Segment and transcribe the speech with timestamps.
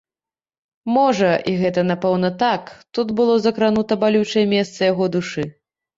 [0.95, 2.63] Можа, і гэта напэўна так,
[2.99, 5.43] тут было закранута балючае месца яго душы.